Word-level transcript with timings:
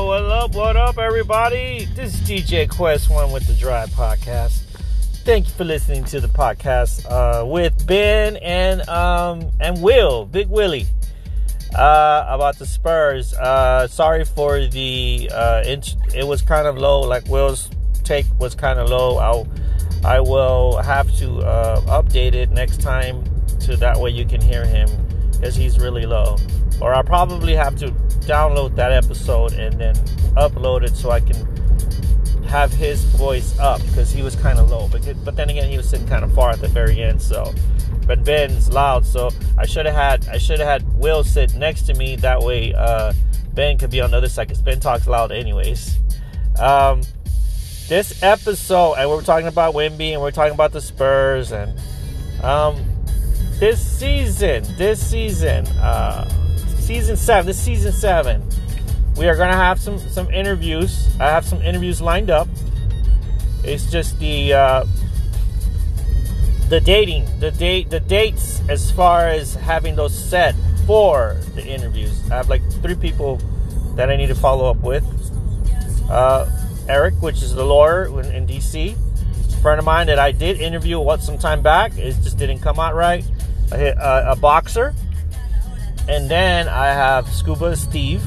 What 0.00 0.24
up, 0.24 0.54
what 0.54 0.76
up, 0.76 0.98
everybody? 0.98 1.84
This 1.94 2.14
is 2.14 2.20
DJ 2.22 2.68
Quest 2.68 3.10
One 3.10 3.30
with 3.32 3.46
the 3.46 3.52
Drive 3.52 3.90
Podcast. 3.90 4.62
Thank 5.24 5.46
you 5.46 5.52
for 5.52 5.64
listening 5.64 6.04
to 6.04 6.20
the 6.20 6.26
podcast 6.26 7.04
uh, 7.08 7.44
with 7.44 7.86
Ben 7.86 8.38
and 8.38 8.80
um, 8.88 9.50
and 9.60 9.80
Will, 9.82 10.24
Big 10.24 10.48
Willie, 10.48 10.86
uh, 11.76 12.24
about 12.28 12.58
the 12.58 12.64
Spurs. 12.64 13.34
Uh, 13.34 13.86
sorry 13.88 14.24
for 14.24 14.66
the 14.66 15.30
uh, 15.32 15.62
int- 15.66 15.96
it 16.14 16.26
was 16.26 16.40
kind 16.40 16.66
of 16.66 16.78
low. 16.78 17.00
Like 17.00 17.26
Will's 17.26 17.68
take 18.02 18.24
was 18.38 18.54
kind 18.54 18.80
of 18.80 18.88
low. 18.88 19.18
I'll 19.18 19.46
I 20.02 20.18
will 20.20 20.78
have 20.78 21.14
to 21.18 21.40
uh, 21.40 22.02
update 22.02 22.32
it 22.34 22.50
next 22.50 22.80
time 22.80 23.22
to 23.60 23.76
that 23.76 24.00
way 24.00 24.10
you 24.10 24.24
can 24.24 24.40
hear 24.40 24.64
him 24.64 24.88
because 25.40 25.56
he's 25.56 25.78
really 25.78 26.06
low. 26.06 26.36
Or 26.80 26.94
I'll 26.94 27.02
probably 27.02 27.54
have 27.54 27.76
to 27.76 27.90
download 28.26 28.76
that 28.76 28.92
episode 28.92 29.54
and 29.54 29.80
then 29.80 29.94
upload 30.36 30.82
it 30.84 30.94
so 30.94 31.10
I 31.10 31.20
can 31.20 31.46
have 32.46 32.72
his 32.72 33.04
voice 33.04 33.58
up 33.58 33.80
because 33.86 34.10
he 34.10 34.22
was 34.22 34.36
kind 34.36 34.58
of 34.58 34.70
low. 34.70 34.88
But 34.88 35.02
but 35.24 35.36
then 35.36 35.50
again, 35.50 35.70
he 35.70 35.76
was 35.76 35.88
sitting 35.88 36.06
kind 36.06 36.24
of 36.24 36.34
far 36.34 36.50
at 36.50 36.60
the 36.60 36.68
very 36.68 37.02
end. 37.02 37.20
So, 37.22 37.52
but 38.06 38.24
Ben's 38.24 38.70
loud, 38.70 39.06
so 39.06 39.30
I 39.58 39.66
should 39.66 39.86
have 39.86 39.94
had 39.94 40.28
I 40.28 40.38
should 40.38 40.58
have 40.58 40.68
had 40.68 40.98
Will 40.98 41.24
sit 41.24 41.54
next 41.54 41.82
to 41.82 41.94
me. 41.94 42.16
That 42.16 42.40
way, 42.40 42.74
uh, 42.74 43.12
Ben 43.54 43.78
could 43.78 43.90
be 43.90 44.00
on 44.00 44.10
the 44.10 44.18
other 44.18 44.28
side 44.28 44.48
because 44.48 44.62
Ben 44.62 44.80
talks 44.80 45.06
loud 45.06 45.32
anyways. 45.32 45.98
Um, 46.58 47.02
this 47.88 48.22
episode, 48.22 48.94
and 48.94 49.08
we're 49.08 49.22
talking 49.22 49.48
about 49.48 49.74
Wemby, 49.74 50.12
and 50.12 50.20
we're 50.20 50.30
talking 50.30 50.54
about 50.54 50.72
the 50.72 50.80
Spurs, 50.80 51.52
and 51.52 51.78
um, 52.42 52.76
this 53.60 53.78
season, 53.78 54.64
this 54.78 55.06
season, 55.06 55.66
uh, 55.78 56.26
season 56.78 57.14
seven, 57.14 57.46
this 57.46 57.62
season 57.62 57.92
seven, 57.92 58.42
we 59.16 59.28
are 59.28 59.36
gonna 59.36 59.54
have 59.54 59.78
some 59.78 59.98
some 59.98 60.30
interviews. 60.30 61.14
I 61.20 61.28
have 61.28 61.44
some 61.44 61.60
interviews 61.60 62.00
lined 62.00 62.30
up. 62.30 62.48
It's 63.62 63.90
just 63.90 64.18
the 64.18 64.54
uh, 64.54 64.84
the 66.70 66.80
dating, 66.80 67.26
the 67.38 67.50
date, 67.50 67.90
the 67.90 68.00
dates 68.00 68.62
as 68.70 68.90
far 68.90 69.28
as 69.28 69.54
having 69.54 69.94
those 69.94 70.18
set 70.18 70.54
for 70.86 71.36
the 71.54 71.66
interviews. 71.66 72.18
I 72.30 72.36
have 72.36 72.48
like 72.48 72.62
three 72.80 72.94
people 72.94 73.36
that 73.94 74.08
I 74.08 74.16
need 74.16 74.28
to 74.28 74.34
follow 74.34 74.70
up 74.70 74.78
with. 74.78 75.04
Uh, 76.08 76.48
Eric, 76.88 77.14
which 77.20 77.42
is 77.42 77.54
the 77.54 77.64
lawyer 77.64 78.06
in, 78.20 78.32
in 78.32 78.46
DC, 78.46 78.96
friend 79.60 79.78
of 79.78 79.84
mine 79.84 80.06
that 80.06 80.18
I 80.18 80.32
did 80.32 80.60
interview 80.60 80.98
what 80.98 81.22
some 81.22 81.36
time 81.36 81.60
back. 81.60 81.98
It 81.98 82.16
just 82.22 82.38
didn't 82.38 82.60
come 82.60 82.80
out 82.80 82.94
right. 82.94 83.22
A, 83.72 84.32
a, 84.32 84.36
boxer, 84.36 84.94
and 86.08 86.28
then 86.28 86.68
I 86.68 86.86
have 86.88 87.28
Scuba 87.28 87.76
Steve, 87.76 88.22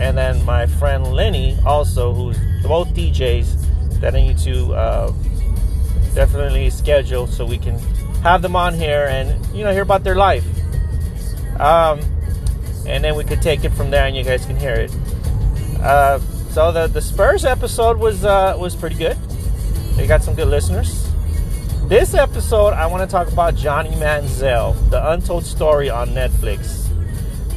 and 0.00 0.18
then 0.18 0.44
my 0.44 0.66
friend 0.66 1.12
Lenny, 1.12 1.56
also 1.64 2.12
who's 2.12 2.36
both 2.62 2.88
DJs 2.88 4.00
that 4.00 4.14
I 4.14 4.20
need 4.20 4.38
to 4.38 4.72
uh, 4.74 5.12
definitely 6.14 6.70
schedule 6.70 7.26
so 7.26 7.44
we 7.46 7.58
can 7.58 7.78
have 8.22 8.42
them 8.42 8.56
on 8.56 8.74
here 8.74 9.06
and 9.08 9.46
you 9.54 9.64
know 9.64 9.72
hear 9.72 9.82
about 9.82 10.04
their 10.04 10.16
life. 10.16 10.44
Um, 11.60 12.00
and 12.86 13.04
then 13.04 13.14
we 13.14 13.24
could 13.24 13.42
take 13.42 13.64
it 13.64 13.70
from 13.70 13.90
there, 13.90 14.06
and 14.06 14.16
you 14.16 14.24
guys 14.24 14.44
can 14.44 14.56
hear 14.56 14.74
it. 14.74 14.90
Uh, 15.80 16.18
so 16.50 16.72
the 16.72 16.86
the 16.88 17.00
Spurs 17.00 17.44
episode 17.44 17.98
was 17.98 18.24
uh, 18.24 18.56
was 18.58 18.74
pretty 18.74 18.96
good. 18.96 19.16
They 19.96 20.06
got 20.06 20.22
some 20.22 20.34
good 20.34 20.48
listeners. 20.48 21.09
This 21.90 22.14
episode, 22.14 22.72
I 22.72 22.86
want 22.86 23.02
to 23.02 23.12
talk 23.12 23.32
about 23.32 23.56
Johnny 23.56 23.90
Manziel, 23.90 24.76
the 24.90 25.10
untold 25.10 25.44
story 25.44 25.90
on 25.90 26.10
Netflix. 26.10 26.88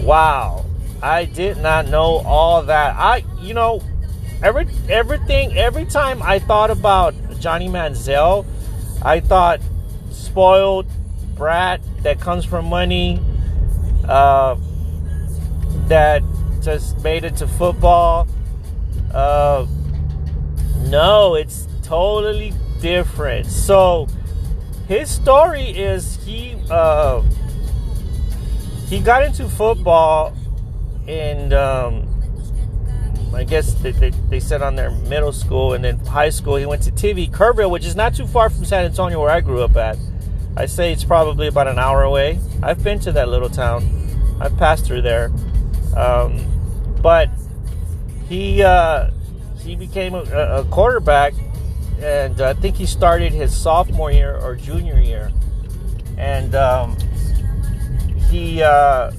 Wow, 0.02 0.66
I 1.04 1.26
did 1.26 1.58
not 1.58 1.88
know 1.88 2.24
all 2.26 2.64
that. 2.64 2.96
I, 2.96 3.24
you 3.40 3.54
know, 3.54 3.84
every 4.42 4.66
everything 4.90 5.56
every 5.56 5.86
time 5.86 6.24
I 6.24 6.40
thought 6.40 6.72
about 6.72 7.14
Johnny 7.40 7.68
Manziel, 7.68 8.48
I 9.04 9.20
thought 9.20 9.62
spoiled 10.10 10.88
brat 11.36 11.82
that 12.02 12.20
comes 12.20 12.44
from 12.44 12.66
money, 12.66 13.22
uh, 14.08 14.56
that 15.90 16.24
just 16.60 16.98
made 17.04 17.24
it 17.24 17.36
to 17.36 17.48
football. 17.48 18.28
Uh, 19.14 19.68
no, 20.88 21.36
it's 21.36 21.68
totally 21.84 22.52
different. 22.82 23.46
So 23.46 24.08
his 24.94 25.10
story 25.10 25.70
is 25.70 26.24
he 26.24 26.56
uh, 26.70 27.22
he 28.88 29.00
got 29.00 29.24
into 29.24 29.50
football 29.50 30.36
and 31.08 31.52
um, 31.54 32.08
I 33.34 33.44
guess 33.44 33.74
they, 33.76 33.92
they, 33.92 34.12
they, 34.30 34.40
said 34.40 34.62
on 34.62 34.76
their 34.76 34.92
middle 34.92 35.34
school 35.34 35.74
and 35.74 35.84
then 35.84 35.98
high 36.00 36.30
school 36.30 36.58
he 36.58 36.66
went 36.66 36.84
to 36.84 36.92
Tivy 36.92 37.28
Kerrville, 37.28 37.72
which 37.72 37.86
is 37.86 37.96
not 37.96 38.16
too 38.16 38.28
far 38.28 38.50
from 38.50 38.66
San 38.66 38.86
Antonio 38.86 39.20
where 39.20 39.32
I 39.32 39.42
grew 39.42 39.62
up 39.64 39.76
at. 39.76 39.98
I 40.56 40.68
say 40.68 40.94
it's 40.94 41.04
probably 41.04 41.48
about 41.48 41.68
an 41.68 41.80
hour 41.80 42.04
away. 42.04 42.40
I've 42.62 42.84
been 42.84 43.00
to 43.00 43.12
that 43.14 43.28
little 43.28 43.50
town. 43.50 43.90
I've 44.40 44.56
passed 44.58 44.86
through 44.86 45.02
there. 45.02 45.32
Um, 45.98 46.46
but 47.02 47.30
he 48.30 48.62
uh, 48.62 49.10
he 49.60 49.76
became 49.76 50.14
a, 50.14 50.22
a, 50.22 50.66
quarterback, 50.66 51.34
and 52.04 52.42
I 52.42 52.54
think 52.54 52.76
he 52.76 52.86
started 52.86 53.32
his 53.32 53.56
sophomore 53.56 54.12
year 54.12 54.36
or 54.36 54.56
junior 54.56 55.00
year, 55.00 55.32
and 56.18 56.54
um, 56.54 56.98
he, 58.30 58.62
uh, 58.62 59.12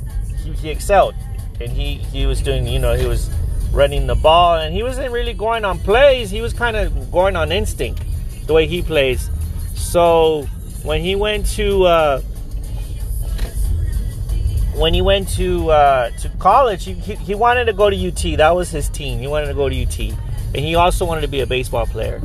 he, 0.43 0.53
he 0.53 0.71
excelled, 0.71 1.15
and 1.61 1.73
he 1.73 1.94
he 1.94 2.27
was 2.27 2.43
doing 2.43 2.67
you 2.67 2.78
know 2.78 2.94
he 2.94 3.06
was 3.06 3.31
running 3.73 4.06
the 4.06 4.15
ball, 4.15 4.56
and 4.56 4.75
he 4.75 4.83
wasn't 4.83 5.11
really 5.12 5.33
going 5.33 5.65
on 5.65 5.78
plays. 5.78 6.31
He 6.31 6.43
was 6.43 6.53
kind 6.53 6.77
of 6.77 7.11
going 7.11 7.37
on 7.37 7.53
instinct, 7.53 8.03
the 8.47 8.53
way 8.53 8.67
he 8.67 8.83
plays. 8.83 9.31
So 9.75 10.43
when 10.83 11.00
he 11.00 11.17
went 11.17 11.47
to 11.53 11.84
uh, 11.84 12.21
when 14.75 14.93
he 14.93 15.00
went 15.00 15.28
to 15.31 15.71
uh, 15.71 16.11
to 16.11 16.28
college, 16.39 16.84
he, 16.84 16.93
he, 16.93 17.34
wanted 17.34 17.65
to 17.65 17.73
go 17.73 17.89
to 17.89 18.09
UT. 18.09 18.37
That 18.37 18.55
was 18.55 18.71
his 18.71 18.91
team. 18.91 19.21
He 19.21 19.27
wanted 19.27 19.47
to 19.47 19.55
go 19.55 19.71
to 19.71 19.83
UT, 19.83 19.99
and 19.99 20.56
he 20.56 20.75
also 20.75 21.06
wanted 21.06 21.23
to 21.23 21.28
be 21.28 21.41
a 21.41 21.47
baseball 21.47 21.87
player. 21.87 22.21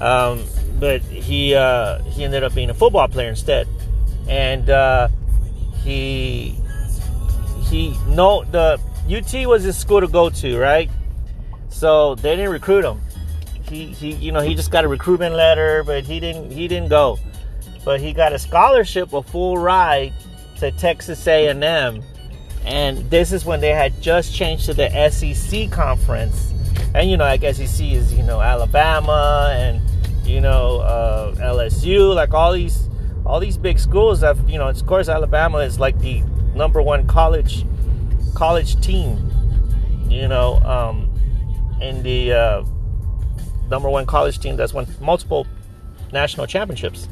Um, 0.00 0.44
but 0.78 1.02
he 1.02 1.54
uh, 1.54 2.02
he 2.04 2.24
ended 2.24 2.44
up 2.44 2.54
being 2.54 2.70
a 2.70 2.74
football 2.74 3.08
player 3.08 3.28
instead, 3.28 3.66
and 4.28 4.70
uh, 4.70 5.08
he 5.82 6.56
he 7.68 7.96
no 8.06 8.44
the 8.44 8.80
UT 9.10 9.46
was 9.46 9.62
his 9.62 9.76
school 9.76 10.00
to 10.00 10.08
go 10.08 10.30
to, 10.30 10.58
right? 10.58 10.90
So 11.68 12.14
they 12.14 12.36
didn't 12.36 12.52
recruit 12.52 12.84
him. 12.84 13.00
He 13.68 13.86
he 13.86 14.12
you 14.12 14.32
know 14.32 14.40
he 14.40 14.54
just 14.54 14.70
got 14.70 14.84
a 14.84 14.88
recruitment 14.88 15.34
letter, 15.34 15.82
but 15.84 16.04
he 16.04 16.20
didn't 16.20 16.50
he 16.50 16.68
didn't 16.68 16.88
go. 16.88 17.18
But 17.84 18.00
he 18.00 18.12
got 18.12 18.32
a 18.32 18.38
scholarship, 18.38 19.12
a 19.12 19.22
full 19.22 19.58
ride 19.58 20.12
to 20.58 20.70
Texas 20.72 21.26
A&M, 21.26 22.02
and 22.64 23.10
this 23.10 23.32
is 23.32 23.44
when 23.44 23.60
they 23.60 23.70
had 23.70 24.00
just 24.02 24.34
changed 24.34 24.66
to 24.66 24.74
the 24.74 25.10
SEC 25.10 25.70
conference. 25.70 26.52
And 26.94 27.10
you 27.10 27.16
know, 27.16 27.24
like 27.24 27.42
SEC 27.42 27.86
is 27.86 28.14
you 28.14 28.22
know 28.22 28.40
Alabama 28.40 29.54
and 29.56 29.80
you 30.26 30.40
know 30.40 30.80
uh, 30.80 31.34
LSU, 31.36 32.14
like 32.14 32.34
all 32.34 32.52
these 32.52 32.88
all 33.24 33.40
these 33.40 33.56
big 33.58 33.78
schools 33.78 34.20
have 34.20 34.48
you 34.48 34.58
know. 34.58 34.68
Of 34.68 34.86
course, 34.86 35.08
Alabama 35.08 35.58
is 35.58 35.78
like 35.78 35.98
the 35.98 36.20
number 36.54 36.82
one 36.82 37.06
college 37.06 37.64
college 38.34 38.80
team. 38.80 39.24
You 40.08 40.26
know, 40.26 40.56
um, 40.62 41.14
in 41.80 42.02
the 42.02 42.32
uh, 42.32 42.64
number 43.68 43.88
one 43.88 44.06
college 44.06 44.38
team 44.38 44.56
that's 44.56 44.72
won 44.72 44.86
multiple 45.00 45.46
national 46.12 46.46
championships. 46.46 47.08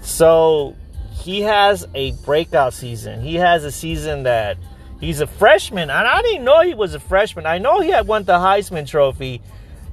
So 0.00 0.74
he 1.12 1.42
has 1.42 1.86
a 1.94 2.12
breakout 2.24 2.72
season. 2.72 3.20
He 3.20 3.34
has 3.34 3.64
a 3.64 3.70
season 3.70 4.22
that 4.22 4.56
he's 5.00 5.20
a 5.20 5.26
freshman, 5.26 5.90
and 5.90 6.08
I 6.08 6.22
didn't 6.22 6.44
know 6.44 6.60
he 6.62 6.74
was 6.74 6.94
a 6.94 7.00
freshman. 7.00 7.46
I 7.46 7.58
know 7.58 7.80
he 7.80 7.90
had 7.90 8.06
won 8.06 8.24
the 8.24 8.34
Heisman 8.34 8.86
Trophy, 8.86 9.40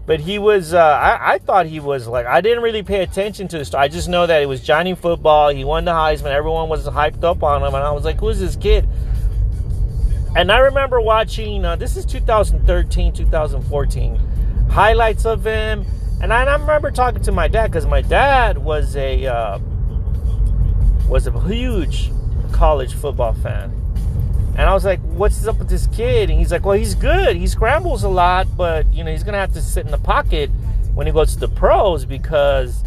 but 0.05 0.19
he 0.19 0.39
was. 0.39 0.73
Uh, 0.73 0.79
I, 0.79 1.33
I, 1.33 1.37
thought 1.39 1.65
he 1.65 1.79
was 1.79 2.07
like 2.07 2.25
I 2.25 2.41
didn't 2.41 2.63
really 2.63 2.83
pay 2.83 3.03
attention 3.03 3.47
to 3.49 3.57
this. 3.57 3.73
I 3.73 3.87
just 3.87 4.09
know 4.09 4.25
that 4.27 4.41
it 4.41 4.45
was 4.45 4.61
Johnny 4.61 4.95
Football. 4.95 5.49
He 5.49 5.63
won 5.63 5.85
the 5.85 5.91
Heisman. 5.91 6.31
Everyone 6.31 6.69
was 6.69 6.87
hyped 6.87 7.23
up 7.23 7.43
on 7.43 7.61
him, 7.61 7.73
and 7.73 7.83
I 7.83 7.91
was 7.91 8.05
like, 8.05 8.19
"Who's 8.19 8.39
this 8.39 8.55
kid?" 8.55 8.87
And 10.35 10.51
I 10.51 10.59
remember 10.59 10.99
watching. 10.99 11.65
Uh, 11.65 11.75
this 11.75 11.97
is 11.97 12.05
2013, 12.05 13.13
2014 13.13 14.19
highlights 14.69 15.25
of 15.25 15.43
him, 15.43 15.85
and 16.21 16.33
I, 16.33 16.41
and 16.41 16.49
I 16.49 16.57
remember 16.57 16.91
talking 16.91 17.21
to 17.23 17.31
my 17.31 17.47
dad 17.47 17.67
because 17.67 17.85
my 17.85 18.01
dad 18.01 18.57
was 18.57 18.95
a. 18.95 19.25
Uh, 19.25 19.59
was 21.07 21.27
a 21.27 21.39
huge 21.41 22.11
college 22.51 22.95
football 22.95 23.33
fan. 23.33 23.84
And 24.57 24.61
I 24.61 24.73
was 24.73 24.85
like, 24.85 25.01
what's 25.01 25.45
up 25.45 25.59
with 25.59 25.69
this 25.69 25.87
kid? 25.87 26.29
And 26.29 26.39
he's 26.39 26.51
like, 26.51 26.65
well, 26.65 26.77
he's 26.77 26.95
good. 26.95 27.35
He 27.35 27.45
scrambles 27.45 28.03
a 28.03 28.09
lot, 28.09 28.47
but, 28.55 28.91
you 28.93 29.03
know, 29.03 29.11
he's 29.11 29.23
going 29.23 29.33
to 29.33 29.39
have 29.39 29.53
to 29.53 29.61
sit 29.61 29.85
in 29.85 29.91
the 29.91 29.97
pocket 29.97 30.49
when 30.93 31.05
he 31.07 31.11
goes 31.13 31.33
to 31.33 31.39
the 31.39 31.49
pros 31.49 32.05
because 32.05 32.81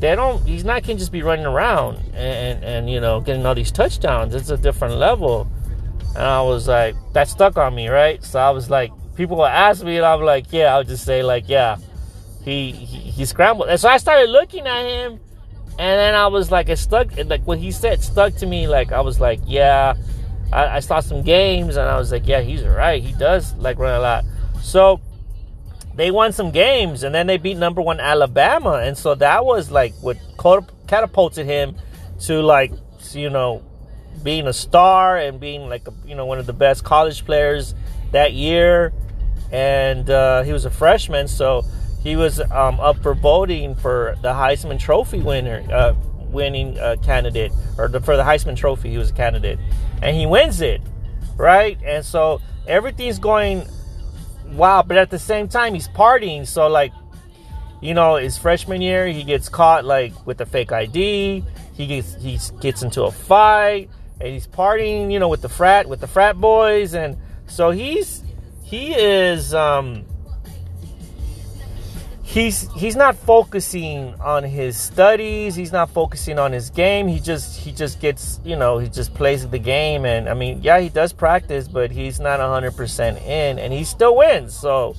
they 0.00 0.16
don't, 0.16 0.44
he's 0.44 0.64
not 0.64 0.82
to 0.82 0.94
just 0.94 1.12
be 1.12 1.22
running 1.22 1.46
around 1.46 1.98
and, 2.12 2.64
and, 2.64 2.90
you 2.90 3.00
know, 3.00 3.20
getting 3.20 3.46
all 3.46 3.54
these 3.54 3.70
touchdowns. 3.70 4.34
It's 4.34 4.50
a 4.50 4.56
different 4.56 4.96
level. 4.96 5.46
And 6.16 6.24
I 6.24 6.42
was 6.42 6.66
like, 6.66 6.96
that 7.12 7.28
stuck 7.28 7.56
on 7.56 7.74
me, 7.74 7.88
right? 7.88 8.24
So 8.24 8.40
I 8.40 8.50
was 8.50 8.68
like, 8.68 8.90
people 9.14 9.36
will 9.36 9.46
ask 9.46 9.84
me, 9.84 9.96
and 9.96 10.04
I'm 10.04 10.22
like, 10.22 10.52
yeah, 10.52 10.74
I'll 10.74 10.84
just 10.84 11.04
say 11.04 11.22
like, 11.22 11.48
yeah, 11.48 11.76
he 12.42 12.72
he, 12.72 13.10
he 13.10 13.24
scrambled. 13.24 13.68
And 13.68 13.78
so 13.78 13.88
I 13.88 13.98
started 13.98 14.30
looking 14.30 14.66
at 14.66 14.84
him, 14.84 15.20
and 15.78 15.98
then 15.98 16.14
I 16.14 16.26
was 16.28 16.50
like, 16.50 16.68
it 16.68 16.78
stuck. 16.78 17.08
Like 17.16 17.42
what 17.46 17.58
he 17.58 17.70
said 17.70 18.02
stuck 18.02 18.34
to 18.36 18.46
me. 18.46 18.66
Like 18.66 18.92
I 18.92 19.00
was 19.00 19.20
like, 19.20 19.40
yeah. 19.46 19.94
I, 20.52 20.76
I 20.76 20.80
saw 20.80 21.00
some 21.00 21.22
games, 21.22 21.76
and 21.76 21.88
I 21.88 21.98
was 21.98 22.12
like, 22.12 22.26
yeah, 22.26 22.40
he's 22.40 22.62
right. 22.64 23.02
He 23.02 23.12
does 23.12 23.54
like 23.56 23.78
run 23.78 23.98
a 23.98 24.02
lot. 24.02 24.24
So 24.62 25.00
they 25.94 26.10
won 26.10 26.32
some 26.32 26.50
games, 26.50 27.02
and 27.02 27.14
then 27.14 27.26
they 27.26 27.38
beat 27.38 27.56
number 27.56 27.80
one 27.80 28.00
Alabama, 28.00 28.82
and 28.84 28.96
so 28.96 29.14
that 29.14 29.44
was 29.44 29.70
like 29.70 29.94
what 30.02 30.18
catapulted 30.86 31.46
him 31.46 31.76
to 32.20 32.40
like 32.42 32.72
you 33.12 33.30
know 33.30 33.62
being 34.22 34.46
a 34.46 34.52
star 34.52 35.16
and 35.18 35.38
being 35.38 35.68
like 35.68 35.86
a, 35.88 35.92
you 36.06 36.14
know 36.14 36.26
one 36.26 36.38
of 36.38 36.46
the 36.46 36.52
best 36.52 36.84
college 36.84 37.24
players 37.24 37.74
that 38.12 38.32
year, 38.32 38.92
and 39.50 40.08
uh, 40.10 40.42
he 40.42 40.52
was 40.52 40.64
a 40.64 40.70
freshman, 40.70 41.28
so 41.28 41.64
he 42.02 42.14
was 42.14 42.40
um, 42.40 42.78
up 42.78 43.02
for 43.02 43.14
voting 43.14 43.74
for 43.74 44.16
the 44.22 44.28
Heisman 44.28 44.78
Trophy 44.78 45.20
winner, 45.20 45.66
uh, 45.72 45.94
winning 46.30 46.78
uh, 46.78 46.96
candidate, 47.02 47.52
or 47.78 47.88
the, 47.88 48.00
for 48.00 48.16
the 48.16 48.22
Heisman 48.22 48.56
Trophy, 48.56 48.90
he 48.90 48.98
was 48.98 49.10
a 49.10 49.14
candidate, 49.14 49.58
and 50.02 50.16
he 50.16 50.26
wins 50.26 50.60
it, 50.60 50.80
right? 51.36 51.78
And 51.84 52.04
so 52.04 52.40
everything's 52.66 53.18
going 53.18 53.66
wow, 54.52 54.82
but 54.82 54.96
at 54.96 55.10
the 55.10 55.18
same 55.18 55.48
time, 55.48 55.74
he's 55.74 55.88
partying, 55.88 56.46
so 56.46 56.68
like. 56.68 56.92
You 57.82 57.92
know, 57.92 58.16
his 58.16 58.38
freshman 58.38 58.80
year, 58.80 59.06
he 59.06 59.22
gets 59.22 59.50
caught 59.50 59.84
like 59.84 60.26
with 60.26 60.40
a 60.40 60.46
fake 60.46 60.72
ID. 60.72 61.44
He 61.74 61.86
gets 61.86 62.14
he 62.14 62.38
gets 62.58 62.82
into 62.82 63.02
a 63.02 63.10
fight, 63.10 63.90
and 64.18 64.30
he's 64.30 64.46
partying, 64.46 65.12
you 65.12 65.18
know, 65.18 65.28
with 65.28 65.42
the 65.42 65.50
frat 65.50 65.86
with 65.86 66.00
the 66.00 66.06
frat 66.06 66.40
boys, 66.40 66.94
and 66.94 67.18
so 67.46 67.70
he's 67.70 68.24
he 68.62 68.94
is 68.94 69.52
um 69.52 70.06
he's 72.36 72.70
he's 72.72 72.96
not 72.96 73.16
focusing 73.16 74.14
on 74.20 74.44
his 74.44 74.76
studies 74.76 75.54
he's 75.54 75.72
not 75.72 75.88
focusing 75.90 76.38
on 76.38 76.52
his 76.52 76.70
game 76.70 77.08
he 77.08 77.18
just 77.18 77.58
he 77.58 77.72
just 77.72 78.00
gets 78.00 78.40
you 78.44 78.56
know 78.56 78.78
he 78.78 78.88
just 78.88 79.14
plays 79.14 79.48
the 79.48 79.58
game 79.58 80.04
and 80.04 80.28
i 80.28 80.34
mean 80.34 80.60
yeah 80.62 80.78
he 80.78 80.88
does 80.88 81.12
practice 81.12 81.66
but 81.66 81.90
he's 81.90 82.20
not 82.20 82.38
100% 82.38 83.22
in 83.22 83.58
and 83.58 83.72
he 83.72 83.84
still 83.84 84.16
wins 84.16 84.54
so 84.54 84.94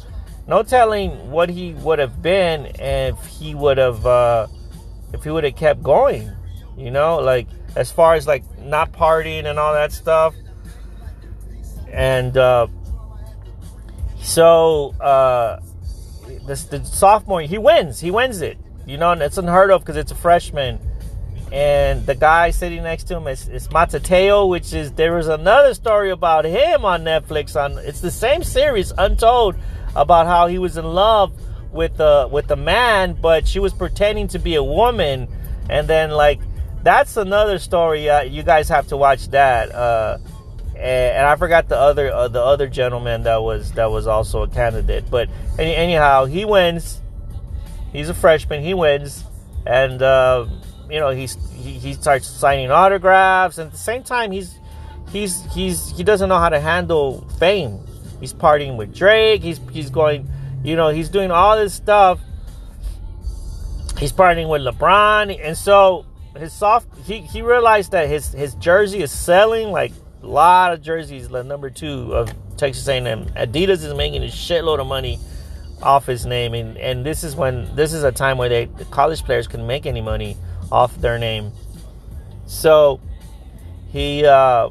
no 0.48 0.63
telling 0.63 1.12
what 1.30 1.50
he 1.50 1.74
would 1.75 2.00
have 2.00 2.22
been 2.22 2.66
if 2.80 3.16
he 3.25 3.54
would 3.54 3.78
have 3.78 4.06
uh 4.06 4.48
if 5.13 5.24
he 5.24 5.30
would 5.30 5.44
have 5.44 5.56
kept 5.56 5.84
going 5.84 6.31
you 6.75 6.89
know 6.89 7.18
like 7.18 7.48
as 7.78 7.92
far 7.92 8.16
as 8.16 8.25
like 8.25 8.44
not 8.60 8.92
partying 8.92 9.45
and 9.45 9.60
all 9.60 9.74
that 9.74 9.92
stuff. 9.92 10.34
And 11.92 12.36
uh, 12.36 12.68
so 14.19 14.95
uh, 15.00 15.60
the 16.45 16.83
sophomore 16.83 17.41
he 17.41 17.57
wins. 17.57 18.00
He 18.00 18.12
wins 18.12 18.41
it. 18.41 18.57
You 18.85 18.97
know 18.97 19.12
and 19.12 19.21
it's 19.21 19.38
unheard 19.38 19.71
of 19.71 19.81
because 19.81 19.97
it's 19.97 20.12
a 20.12 20.15
freshman. 20.15 20.79
And 21.51 22.06
the 22.06 22.15
guy 22.15 22.51
sitting 22.51 22.83
next 22.83 23.06
to 23.06 23.18
him 23.18 23.27
is, 23.27 23.47
is 23.47 23.71
Manti 23.71 24.00
Te'o, 24.00 24.50
which 24.50 24.74
is 24.74 24.91
there 24.94 25.13
was 25.13 25.27
another 25.27 25.74
story 25.74 26.12
about 26.12 26.44
him 26.44 26.83
on 26.83 27.03
Netflix 27.03 27.56
on 27.56 27.77
it's 27.79 28.01
the 28.01 28.12
same 28.12 28.44
series 28.44 28.91
Untold 28.97 29.56
about 29.95 30.27
how 30.27 30.47
he 30.47 30.57
was 30.59 30.77
in 30.77 30.85
love 30.85 31.33
with 31.71 32.00
a 32.00 32.27
with 32.31 32.50
a 32.51 32.56
man 32.56 33.13
but 33.13 33.47
she 33.47 33.59
was 33.59 33.74
pretending 33.74 34.27
to 34.29 34.39
be 34.39 34.56
a 34.56 34.63
woman. 34.63 35.27
And 35.69 35.88
then 35.88 36.12
like 36.12 36.39
that's 36.83 37.18
another 37.18 37.59
story 37.59 38.09
uh, 38.09 38.21
you 38.21 38.44
guys 38.44 38.69
have 38.69 38.88
to 38.88 38.97
watch 38.97 39.27
that 39.29 39.71
uh, 39.74 40.18
and, 40.79 41.25
I 41.27 41.35
forgot 41.35 41.69
the 41.69 41.77
other 41.77 42.12
uh, 42.12 42.27
the 42.27 42.41
other 42.41 42.68
gentleman 42.68 43.24
that 43.24 43.41
was 43.41 43.71
that 43.74 43.91
was 43.91 44.07
also 44.07 44.44
a 44.44 44.47
candidate. 44.47 45.09
But 45.09 45.29
any, 45.57 45.75
anyhow, 45.75 46.25
he 46.25 46.45
wins. 46.45 47.01
He's 47.91 48.09
a 48.09 48.13
freshman. 48.13 48.63
He 48.63 48.74
wins, 48.74 49.24
and 49.65 50.01
uh, 50.01 50.45
you 50.89 51.00
know 51.00 51.09
he's 51.09 51.38
he, 51.51 51.74
he 51.74 51.94
starts 51.94 52.27
signing 52.27 52.71
autographs. 52.71 53.57
And 53.57 53.68
at 53.68 53.71
the 53.71 53.77
same 53.77 54.03
time, 54.03 54.31
he's 54.31 54.57
he's 55.09 55.44
he's 55.53 55.91
he 55.91 56.03
doesn't 56.03 56.29
know 56.29 56.39
how 56.39 56.50
to 56.50 56.59
handle 56.59 57.27
fame. 57.39 57.79
He's 58.19 58.33
partying 58.33 58.77
with 58.77 58.95
Drake. 58.95 59.41
He's 59.41 59.59
he's 59.71 59.89
going, 59.89 60.29
you 60.63 60.75
know, 60.75 60.89
he's 60.89 61.09
doing 61.09 61.31
all 61.31 61.57
this 61.57 61.74
stuff. 61.74 62.19
He's 63.97 64.13
partying 64.13 64.50
with 64.50 64.62
LeBron, 64.62 65.39
and 65.44 65.57
so 65.57 66.06
his 66.38 66.53
soft 66.53 66.88
he, 67.06 67.19
he 67.21 67.41
realized 67.41 67.91
that 67.91 68.07
his 68.07 68.31
his 68.31 68.53
jersey 68.56 69.01
is 69.01 69.12
selling 69.12 69.71
like 69.71 69.91
a 70.21 70.27
lot 70.27 70.73
of 70.73 70.81
jerseys, 70.81 71.29
the 71.29 71.43
number 71.43 71.69
two 71.69 72.13
of 72.13 72.33
Texas 72.57 72.87
A&M. 72.87 73.25
Adidas 73.29 73.83
is 73.83 73.93
making 73.93 74.23
a 74.23 74.27
shitload 74.27 74.79
of 74.79 74.87
money 74.87 75.19
off 75.81 76.05
his 76.05 76.25
name, 76.25 76.53
and, 76.53 76.77
and 76.77 77.05
this 77.05 77.23
is 77.23 77.35
when 77.35 77.73
this 77.75 77.93
is 77.93 78.03
a 78.03 78.11
time 78.11 78.37
where 78.37 78.49
they 78.49 78.65
the 78.65 78.85
college 78.85 79.23
players 79.23 79.47
couldn't 79.47 79.67
make 79.67 79.85
any 79.85 80.01
money 80.01 80.35
off 80.71 80.95
their 80.99 81.19
name. 81.19 81.51
So 82.47 82.99
he 83.89 84.25
uh, 84.25 84.69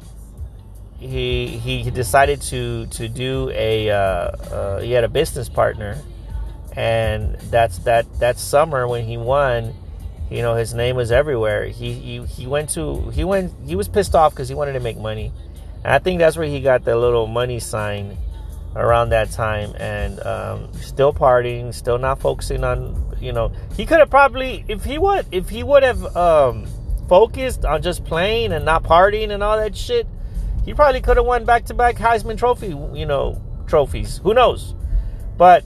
he 0.99 1.47
he 1.47 1.89
decided 1.91 2.41
to 2.43 2.87
to 2.87 3.07
do 3.07 3.49
a 3.53 3.89
uh, 3.89 3.95
uh, 3.95 4.79
he 4.81 4.91
had 4.91 5.03
a 5.03 5.09
business 5.09 5.47
partner, 5.47 5.97
and 6.75 7.35
that's 7.49 7.79
that 7.79 8.19
that 8.19 8.37
summer 8.37 8.87
when 8.87 9.05
he 9.05 9.17
won 9.17 9.73
you 10.29 10.41
know 10.41 10.55
his 10.55 10.73
name 10.73 10.95
was 10.95 11.11
everywhere. 11.11 11.65
He 11.65 11.93
he, 11.93 12.25
he 12.25 12.47
went 12.47 12.69
to 12.71 13.09
he 13.11 13.23
went 13.23 13.53
he 13.65 13.75
was 13.75 13.87
pissed 13.87 14.15
off 14.15 14.33
because 14.33 14.49
he 14.49 14.55
wanted 14.55 14.73
to 14.73 14.79
make 14.79 14.97
money. 14.97 15.31
And 15.83 15.93
i 15.93 15.99
think 15.99 16.19
that's 16.19 16.35
where 16.35 16.47
he 16.47 16.59
got 16.59 16.83
the 16.83 16.95
little 16.95 17.27
money 17.27 17.59
sign 17.59 18.17
around 18.75 19.09
that 19.09 19.31
time. 19.31 19.73
And 19.77 20.19
um, 20.25 20.73
still 20.73 21.13
partying 21.13 21.73
still 21.73 21.97
not 21.97 22.19
focusing 22.19 22.63
on 22.63 23.15
you 23.19 23.33
know 23.33 23.51
he 23.75 23.85
could 23.85 23.99
have 23.99 24.09
probably 24.09 24.65
if 24.67 24.83
he 24.83 24.97
would 24.97 25.25
if 25.31 25.49
he 25.49 25.63
would 25.63 25.83
have 25.83 26.15
um, 26.15 26.67
focused 27.07 27.65
on 27.65 27.81
just 27.81 28.05
playing 28.05 28.51
and 28.51 28.65
not 28.65 28.83
partying 28.83 29.31
and 29.31 29.41
all 29.41 29.57
that 29.57 29.75
shit 29.75 30.07
he 30.65 30.73
probably 30.73 31.01
could 31.01 31.17
have 31.17 31.25
won 31.25 31.45
back-to-back 31.45 31.95
heisman 31.95 32.37
trophy 32.37 32.67
you 32.67 33.05
know 33.05 33.41
trophies. 33.67 34.17
Who 34.23 34.33
knows? 34.33 34.73
But 35.37 35.65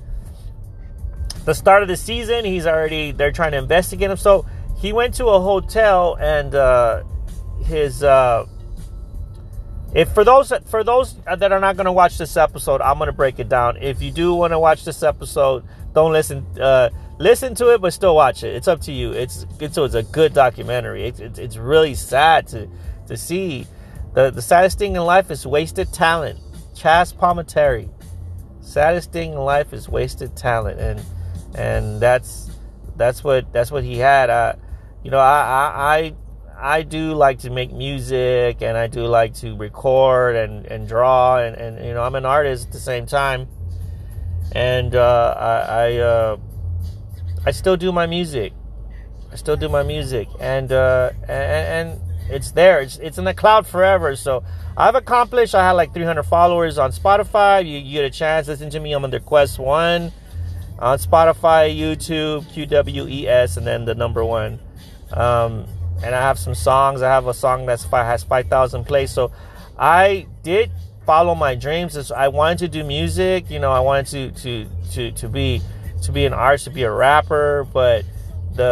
the 1.46 1.54
start 1.54 1.82
of 1.82 1.88
the 1.88 1.98
season, 1.98 2.46
he's 2.46 2.66
already 2.66 3.12
they're 3.12 3.32
trying 3.32 3.52
to 3.52 3.58
investigate 3.58 4.10
him. 4.10 4.18
So 4.18 4.46
he 4.78 4.94
went 4.94 5.16
to 5.16 5.28
a 5.28 5.40
hotel 5.40 6.18
and 6.20 6.54
uh, 6.54 7.04
his 7.66 8.04
uh, 8.04 8.46
if 9.94 10.12
for 10.14 10.24
those 10.24 10.54
for 10.68 10.84
those 10.84 11.16
that 11.26 11.52
are 11.52 11.60
not 11.60 11.76
going 11.76 11.86
to 11.86 11.92
watch 11.92 12.18
this 12.18 12.38
episode, 12.38 12.82
I'm 12.82 12.98
going 12.98 13.08
to 13.08 13.14
break 13.14 13.40
it 13.40 13.50
down. 13.50 13.78
If 13.78 14.02
you 14.02 14.12
do 14.12 14.34
want 14.34 14.52
to 14.52 14.60
watch 14.60 14.86
this 14.86 15.04
episode, 15.04 15.66
don't 15.94 16.14
listen. 16.14 16.46
Uh, 16.60 16.90
listen 17.20 17.56
to 17.56 17.74
it, 17.74 17.82
but 17.82 17.94
still 17.94 18.16
watch 18.16 18.44
it. 18.44 18.56
It's 18.56 18.68
up 18.68 18.82
to 18.82 18.92
you. 18.92 19.12
It's 19.12 19.46
it's, 19.60 19.78
it's 19.78 19.96
a 19.96 20.04
good 20.04 20.34
documentary. 20.34 21.08
It's, 21.08 21.20
it's, 21.20 21.40
it's 21.40 21.58
really 21.58 21.96
sad 21.96 22.48
to 22.48 22.70
to 23.08 23.18
see. 23.18 23.68
The 24.14 24.30
the 24.30 24.42
saddest 24.42 24.78
thing 24.78 24.96
in 24.96 25.02
life 25.04 25.30
is 25.32 25.46
wasted 25.46 25.92
talent. 25.94 26.40
Chazz 26.74 27.14
Palminteri. 27.14 27.90
Saddest 28.62 29.12
thing 29.12 29.34
in 29.34 29.40
life 29.40 29.74
is 29.74 29.90
wasted 29.90 30.36
talent, 30.38 30.80
and 30.80 31.02
and 31.56 32.00
that's 32.00 32.50
that's 32.96 33.24
what 33.24 33.52
that's 33.52 33.72
what 33.72 33.84
he 33.84 33.98
had. 33.98 34.30
I, 34.30 34.56
you 35.04 35.12
know, 35.12 35.20
I, 35.20 36.14
I 36.62 36.78
I 36.78 36.82
do 36.84 37.14
like 37.14 37.40
to 37.40 37.50
make 37.50 37.72
music, 37.72 38.62
and 38.62 38.78
I 38.78 38.88
do 38.88 39.06
like 39.06 39.34
to 39.36 39.56
record 39.56 40.36
and 40.36 40.66
and 40.66 40.88
draw, 40.88 41.38
and 41.38 41.56
and 41.56 41.86
you 41.86 41.94
know, 41.94 42.04
I'm 42.04 42.16
an 42.16 42.26
artist 42.26 42.68
at 42.68 42.74
the 42.74 42.80
same 42.80 43.06
time, 43.06 43.48
and 44.52 44.96
uh, 44.96 45.36
I 45.38 45.54
I, 45.54 45.98
uh, 45.98 46.38
I 47.46 47.52
still 47.52 47.78
do 47.78 47.92
my 47.92 48.06
music. 48.06 48.54
I 49.32 49.36
still 49.36 49.56
do 49.56 49.70
my 49.70 49.84
music, 49.84 50.28
and 50.40 50.72
uh, 50.72 51.12
and, 51.24 51.90
and 51.90 52.02
it's 52.30 52.52
there. 52.52 52.82
It's 52.82 52.98
it's 52.98 53.18
in 53.18 53.26
the 53.26 53.34
cloud 53.34 53.66
forever. 53.66 54.16
So 54.16 54.44
I've 54.78 54.96
accomplished. 54.96 55.56
I 55.56 55.66
had 55.66 55.72
like 55.72 55.94
300 55.94 56.24
followers 56.24 56.78
on 56.78 56.92
Spotify. 56.92 57.66
You, 57.66 57.78
you 57.78 57.94
get 57.94 58.06
a 58.06 58.10
chance. 58.10 58.48
Listen 58.48 58.70
to 58.70 58.80
me. 58.80 58.94
I'm 58.94 59.04
under 59.04 59.20
Quest 59.20 59.58
One 59.58 60.12
on 60.82 60.98
Spotify, 60.98 61.78
YouTube, 61.78 62.44
QWES, 62.54 63.58
and 63.58 63.68
then 63.68 63.86
the 63.86 63.96
number 63.96 64.26
one. 64.26 64.60
Um, 65.12 65.66
and 66.04 66.16
I 66.16 66.22
have 66.22 66.40
some 66.40 66.56
songs. 66.56 67.02
I 67.02 67.10
have 67.10 67.28
a 67.28 67.34
song 67.34 67.66
that's 67.66 67.86
five, 67.86 68.08
has 68.08 68.24
5,000 68.24 68.86
plays. 68.86 69.12
So 69.12 69.32
I 69.78 70.28
did 70.44 70.72
follow 71.06 71.36
my 71.36 71.56
dreams. 71.56 72.12
I 72.12 72.28
wanted 72.30 72.60
to 72.60 72.68
do 72.68 72.84
music. 72.84 73.50
You 73.50 73.60
know, 73.60 73.72
I 73.72 73.80
wanted 73.80 74.36
to 74.36 74.42
to 74.42 74.70
to 74.94 75.12
to 75.12 75.30
be 75.30 75.62
to 76.04 76.12
be 76.12 76.26
an 76.26 76.34
artist, 76.34 76.66
to 76.66 76.72
be 76.72 76.84
a 76.84 76.92
rapper. 76.92 77.68
But 77.72 78.06
the 78.56 78.64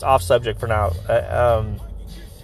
uh, 0.00 0.04
off 0.04 0.22
subject 0.22 0.58
for 0.58 0.66
now. 0.66 0.92
Uh, 1.08 1.58
um, 1.58 1.80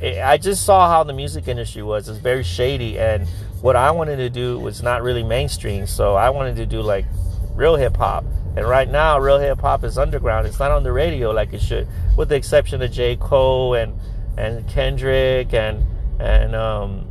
it, 0.01 0.23
I 0.23 0.37
just 0.37 0.65
saw 0.65 0.89
how 0.89 1.03
the 1.03 1.13
music 1.13 1.49
industry 1.49 1.83
was. 1.83 2.09
It's 2.09 2.19
very 2.19 2.43
shady, 2.43 2.99
and 2.99 3.27
what 3.63 3.77
I 3.77 3.91
wanted 3.91 4.17
to 4.17 4.31
do 4.31 4.59
was 4.59 4.83
not 4.83 5.03
really 5.03 5.23
mainstream. 5.23 5.87
So 5.87 6.15
I 6.15 6.31
wanted 6.31 6.57
to 6.57 6.67
do 6.67 6.83
like 6.83 7.07
real 7.55 7.77
hip 7.77 7.97
hop. 7.97 8.25
And 8.57 8.67
right 8.67 8.91
now, 8.91 9.19
real 9.19 9.39
hip 9.39 9.61
hop 9.61 9.83
is 9.85 9.97
underground. 9.97 10.47
It's 10.47 10.59
not 10.59 10.71
on 10.71 10.83
the 10.83 10.93
radio 10.93 11.31
like 11.31 11.53
it 11.53 11.63
should, 11.63 11.89
with 12.17 12.29
the 12.29 12.37
exception 12.37 12.83
of 12.83 12.91
J. 12.91 13.17
Cole 13.17 13.75
and 13.75 13.99
and 14.37 14.69
Kendrick 14.69 15.55
and 15.55 15.87
and 16.21 16.55
um 16.55 17.07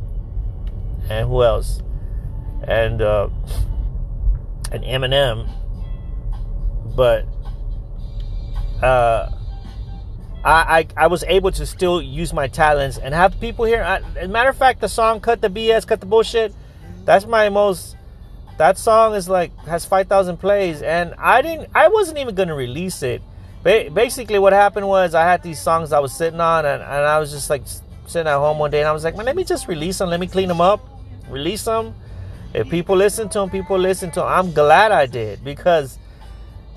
and 1.08 1.28
who 1.28 1.42
else? 1.42 1.82
And 2.66 3.02
uh, 3.02 3.28
and 4.70 4.84
Eminem, 4.84 5.48
but 6.94 7.26
uh, 8.82 9.30
I, 10.44 10.78
I, 10.78 10.86
I 10.96 11.06
was 11.08 11.24
able 11.24 11.50
to 11.52 11.66
still 11.66 12.00
use 12.00 12.32
my 12.32 12.48
talents 12.48 12.98
and 12.98 13.14
have 13.14 13.38
people 13.40 13.64
here. 13.64 13.82
I, 13.82 13.96
as 14.16 14.24
a 14.24 14.28
matter 14.28 14.48
of 14.48 14.56
fact, 14.56 14.80
the 14.80 14.88
song 14.88 15.20
"Cut 15.20 15.40
the 15.40 15.48
BS, 15.48 15.86
Cut 15.86 16.00
the 16.00 16.06
Bullshit," 16.06 16.54
that's 17.04 17.26
my 17.26 17.48
most. 17.48 17.96
That 18.58 18.78
song 18.78 19.14
is 19.14 19.28
like 19.28 19.56
has 19.66 19.84
five 19.84 20.08
thousand 20.08 20.38
plays, 20.38 20.82
and 20.82 21.14
I 21.18 21.42
didn't. 21.42 21.70
I 21.74 21.88
wasn't 21.88 22.18
even 22.18 22.34
gonna 22.34 22.54
release 22.54 23.02
it. 23.02 23.22
Ba- 23.62 23.90
basically, 23.92 24.38
what 24.38 24.52
happened 24.52 24.86
was 24.88 25.14
I 25.14 25.22
had 25.24 25.42
these 25.42 25.60
songs 25.60 25.92
I 25.92 26.00
was 26.00 26.12
sitting 26.12 26.40
on, 26.40 26.66
and, 26.66 26.82
and 26.82 27.06
I 27.06 27.18
was 27.18 27.30
just 27.30 27.48
like 27.50 27.62
sitting 28.06 28.28
at 28.28 28.36
home 28.36 28.58
one 28.58 28.70
day, 28.70 28.80
and 28.80 28.88
I 28.88 28.92
was 28.92 29.04
like, 29.04 29.16
man, 29.16 29.26
let 29.26 29.36
me 29.36 29.44
just 29.44 29.68
release 29.68 29.98
them. 29.98 30.10
Let 30.10 30.20
me 30.20 30.26
clean 30.26 30.48
them 30.48 30.60
up, 30.60 30.86
release 31.28 31.64
them. 31.64 31.94
If 32.54 32.68
people 32.68 32.96
listen 32.96 33.28
to 33.30 33.38
them, 33.40 33.50
people 33.50 33.78
listen 33.78 34.10
to 34.12 34.20
them. 34.20 34.28
I'm 34.28 34.52
glad 34.52 34.92
I 34.92 35.06
did 35.06 35.42
because 35.42 35.98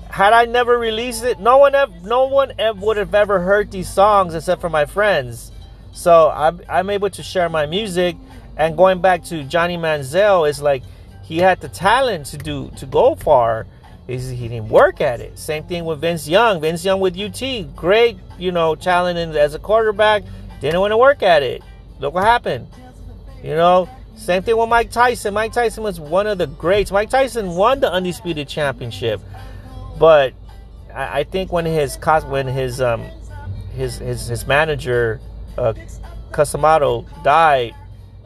had 0.08 0.32
I 0.32 0.46
never 0.46 0.78
released 0.78 1.24
it, 1.24 1.38
no 1.38 1.58
one 1.58 1.74
ever, 1.74 1.92
no 2.02 2.26
one 2.26 2.52
ever 2.58 2.80
would 2.80 2.96
have 2.96 3.14
ever 3.14 3.40
heard 3.40 3.70
these 3.70 3.92
songs 3.92 4.34
except 4.34 4.60
for 4.60 4.70
my 4.70 4.86
friends. 4.86 5.52
So 5.92 6.30
I'm, 6.30 6.62
I'm 6.68 6.88
able 6.90 7.10
to 7.10 7.22
share 7.22 7.48
my 7.48 7.66
music. 7.66 8.16
And 8.56 8.76
going 8.76 9.02
back 9.02 9.24
to 9.24 9.44
Johnny 9.44 9.76
Manziel, 9.76 10.48
is 10.48 10.62
like 10.62 10.82
he 11.26 11.38
had 11.38 11.60
the 11.60 11.68
talent 11.68 12.26
to 12.26 12.38
do 12.38 12.70
to 12.76 12.86
go 12.86 13.14
far. 13.16 13.66
Is 14.06 14.30
he 14.30 14.46
didn't 14.46 14.68
work 14.68 15.00
at 15.00 15.20
it. 15.20 15.36
Same 15.36 15.64
thing 15.64 15.84
with 15.84 16.00
Vince 16.00 16.28
Young. 16.28 16.60
Vince 16.60 16.84
Young 16.84 17.00
with 17.00 17.18
UT, 17.18 17.74
great, 17.74 18.16
you 18.38 18.52
know, 18.52 18.76
talent 18.76 19.18
as 19.34 19.54
a 19.54 19.58
quarterback. 19.58 20.22
Didn't 20.60 20.78
want 20.78 20.92
to 20.92 20.96
work 20.96 21.24
at 21.24 21.42
it. 21.42 21.62
Look 21.98 22.14
what 22.14 22.22
happened. 22.22 22.68
You 23.42 23.56
know, 23.56 23.88
same 24.14 24.44
thing 24.44 24.56
with 24.56 24.68
Mike 24.68 24.92
Tyson. 24.92 25.34
Mike 25.34 25.52
Tyson 25.52 25.82
was 25.82 25.98
one 25.98 26.28
of 26.28 26.38
the 26.38 26.46
greats. 26.46 26.92
Mike 26.92 27.10
Tyson 27.10 27.56
won 27.56 27.80
the 27.80 27.90
undisputed 27.90 28.46
championship. 28.46 29.20
But 29.98 30.34
I, 30.94 31.20
I 31.20 31.24
think 31.24 31.52
when 31.52 31.64
his 31.64 31.98
when 32.26 32.46
his 32.46 32.80
um 32.80 33.02
his 33.74 33.98
his 33.98 34.28
his 34.28 34.46
manager 34.46 35.20
uh, 35.58 35.74
died, 37.22 37.74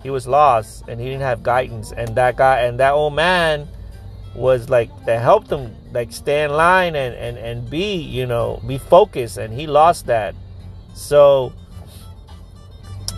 he 0.03 0.11
was 0.11 0.27
lost 0.27 0.85
and 0.89 1.01
he 1.01 1.07
didn't 1.07 1.23
have 1.23 1.43
guidance. 1.43 1.93
And 1.93 2.15
that 2.17 2.37
guy 2.37 2.63
and 2.63 2.81
that 2.81 2.93
old 2.93 3.15
man 3.15 3.69
was 4.35 4.71
like 4.71 4.91
that 5.07 5.21
helped 5.21 5.51
him 5.51 5.75
like 5.93 6.13
stay 6.13 6.45
in 6.45 6.53
line 6.53 6.95
and 6.95 7.15
and 7.15 7.37
and 7.37 7.69
be 7.69 7.97
you 7.97 8.27
know 8.27 8.61
be 8.67 8.79
focused. 8.79 9.39
And 9.39 9.53
he 9.53 9.67
lost 9.67 10.07
that. 10.07 10.35
So 10.95 11.53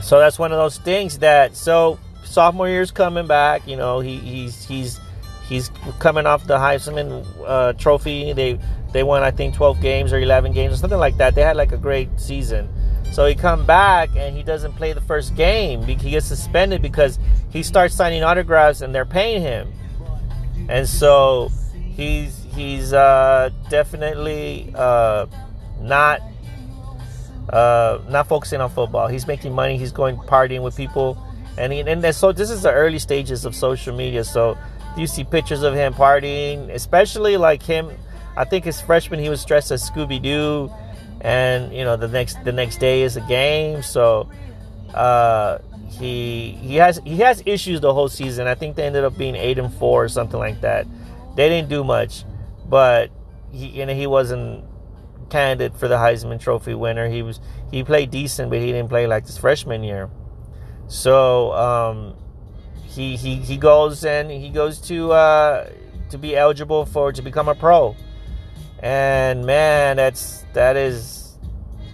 so 0.01 0.19
that's 0.19 0.39
one 0.39 0.53
of 0.53 0.59
those 0.59 0.79
things 0.79 1.19
that 1.19 1.57
so 1.57 1.99
sophomore 2.25 2.69
year's 2.69 2.91
coming 2.91 3.27
back. 3.27 3.67
You 3.67 3.77
know 3.77 4.01
he 4.01 4.17
he's 4.17 4.65
he's 4.65 5.01
He's 5.53 5.71
coming 5.99 6.25
off 6.25 6.47
the 6.47 6.57
Heisman 6.57 7.27
uh, 7.45 7.75
Trophy. 7.75 8.33
They 8.33 8.59
they 8.93 9.03
won 9.03 9.23
I 9.23 9.31
think 9.31 9.55
12 9.55 9.83
games 9.83 10.13
or 10.13 10.19
11 10.19 10.53
games 10.53 10.73
or 10.73 10.77
something 10.79 10.99
like 10.99 11.19
that. 11.19 11.35
They 11.35 11.43
had 11.43 11.57
like 11.57 11.73
a 11.73 11.77
great 11.77 12.09
season. 12.19 12.71
So 13.13 13.27
he 13.27 13.35
come 13.35 13.67
back 13.67 14.11
and 14.17 14.35
he 14.35 14.43
doesn't 14.43 14.73
play 14.73 14.95
the 14.95 15.01
first 15.03 15.37
game. 15.37 15.83
He 15.83 15.95
gets 15.95 16.27
suspended 16.27 16.81
because 16.81 17.19
he 17.51 17.63
starts 17.63 17.95
signing 17.95 18.23
autographs 18.23 18.81
and 18.81 18.95
they're 18.95 19.05
paying 19.05 19.43
him. 19.43 19.71
And 20.69 20.89
so 20.89 21.51
he's 21.75 22.43
he's 22.55 22.93
uh, 22.93 23.51
definitely 23.69 24.73
uh, 24.75 25.27
not 25.81 26.23
uh, 27.51 27.99
not 28.09 28.29
focusing 28.29 28.61
on 28.61 28.71
football. 28.71 29.09
He's 29.09 29.27
making 29.27 29.53
money. 29.53 29.77
He's 29.77 29.93
going 29.93 30.17
partying 30.17 30.63
with 30.63 30.77
people, 30.77 31.23
and 31.59 31.73
he, 31.73 31.81
and 31.81 32.15
so 32.15 32.33
this 32.33 32.51
is 32.51 32.63
the 32.63 32.73
early 32.73 32.99
stages 32.99 33.45
of 33.45 33.55
social 33.55 33.95
media. 33.95 34.25
So 34.25 34.57
you 34.97 35.07
see 35.07 35.25
pictures 35.25 35.63
of 35.63 35.75
him 35.75 35.93
partying, 35.93 36.71
especially 36.71 37.37
like 37.37 37.63
him. 37.63 37.91
I 38.37 38.45
think 38.45 38.65
his 38.65 38.81
freshman 38.81 39.21
he 39.21 39.29
was 39.29 39.45
dressed 39.45 39.71
as 39.71 39.89
Scooby 39.89 40.23
Doo, 40.23 40.73
and 41.23 41.73
you 41.73 41.85
know 41.85 41.97
the 41.97 42.09
next 42.09 42.43
the 42.45 42.53
next 42.53 42.79
day 42.79 43.03
is 43.03 43.17
a 43.17 43.21
game, 43.23 43.83
so 43.83 44.29
uh, 44.93 45.59
he 45.89 46.59
he 46.61 46.77
has 46.77 47.01
he 47.05 47.17
has 47.19 47.43
issues 47.47 47.81
the 47.81 47.95
whole 47.95 48.09
season. 48.09 48.49
I 48.49 48.57
think 48.57 48.77
they 48.77 48.85
ended 48.85 49.05
up 49.05 49.17
being 49.17 49.37
eight 49.37 49.59
and 49.59 49.73
four 49.73 50.05
or 50.05 50.09
something 50.09 50.39
like 50.39 50.61
that. 50.61 50.87
They 51.37 51.49
didn't 51.49 51.69
do 51.69 51.85
much, 51.85 52.25
but 52.69 53.11
he 53.53 53.69
you 53.69 53.87
know 53.87 53.95
he 53.95 54.09
wasn't 54.09 54.65
candidate 55.31 55.79
for 55.79 55.87
the 55.87 55.97
Heisman 55.97 56.41
Trophy 56.41 56.75
winner. 56.75 57.09
He 57.09 57.23
was 57.23 57.41
he 57.71 57.85
played 57.85 58.11
decent, 58.11 58.51
but 58.51 58.59
he 58.59 58.67
didn't 58.67 58.89
play 58.89 59.07
like 59.07 59.25
his 59.25 59.39
freshman 59.39 59.85
year. 59.85 60.11
So 60.89 61.53
um, 61.53 62.17
he 62.85 63.17
he 63.17 63.37
he 63.37 63.57
goes 63.57 64.05
and 64.05 64.29
he 64.29 64.51
goes 64.51 64.81
to 64.89 65.13
uh, 65.13 65.71
to 66.11 66.19
be 66.19 66.37
eligible 66.37 66.85
for 66.85 67.13
to 67.13 67.23
become 67.23 67.49
a 67.49 67.55
pro. 67.55 67.95
And 68.83 69.47
man, 69.47 69.97
that's 69.97 70.45
that 70.55 70.77
is 70.77 71.39